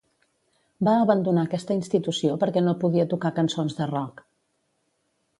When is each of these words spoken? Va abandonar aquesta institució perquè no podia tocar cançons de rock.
Va 0.87 0.93
abandonar 1.01 1.43
aquesta 1.49 1.75
institució 1.79 2.37
perquè 2.43 2.63
no 2.69 2.73
podia 2.85 3.05
tocar 3.11 3.31
cançons 3.35 3.77
de 3.81 3.89
rock. 3.93 4.25